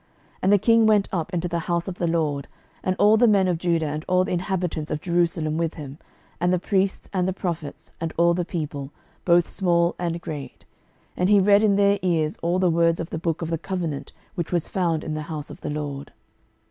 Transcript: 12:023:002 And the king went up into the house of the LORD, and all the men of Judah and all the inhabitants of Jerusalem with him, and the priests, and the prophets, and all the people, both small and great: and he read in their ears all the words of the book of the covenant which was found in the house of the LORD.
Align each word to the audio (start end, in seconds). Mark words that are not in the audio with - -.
12:023:002 0.01 0.09
And 0.41 0.53
the 0.53 0.57
king 0.57 0.85
went 0.87 1.09
up 1.11 1.31
into 1.31 1.47
the 1.47 1.59
house 1.59 1.87
of 1.87 1.99
the 1.99 2.07
LORD, 2.07 2.47
and 2.83 2.95
all 2.97 3.17
the 3.17 3.27
men 3.27 3.47
of 3.47 3.59
Judah 3.59 3.85
and 3.85 4.03
all 4.07 4.23
the 4.25 4.31
inhabitants 4.31 4.89
of 4.89 4.99
Jerusalem 4.99 5.57
with 5.57 5.75
him, 5.75 5.99
and 6.39 6.51
the 6.51 6.57
priests, 6.57 7.07
and 7.13 7.27
the 7.27 7.33
prophets, 7.33 7.91
and 8.01 8.11
all 8.17 8.33
the 8.33 8.43
people, 8.43 8.89
both 9.25 9.47
small 9.47 9.93
and 9.99 10.19
great: 10.19 10.65
and 11.15 11.29
he 11.29 11.39
read 11.39 11.61
in 11.61 11.75
their 11.75 11.99
ears 12.01 12.35
all 12.41 12.57
the 12.57 12.71
words 12.71 12.99
of 12.99 13.11
the 13.11 13.19
book 13.19 13.43
of 13.43 13.51
the 13.51 13.59
covenant 13.59 14.11
which 14.33 14.51
was 14.51 14.67
found 14.67 15.03
in 15.03 15.13
the 15.13 15.21
house 15.29 15.51
of 15.51 15.61
the 15.61 15.69
LORD. 15.69 16.11